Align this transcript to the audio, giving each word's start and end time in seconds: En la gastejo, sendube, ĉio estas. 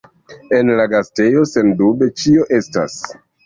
En 0.59 0.71
la 0.79 0.85
gastejo, 0.93 1.45
sendube, 1.53 2.11
ĉio 2.25 2.51
estas. 2.61 3.01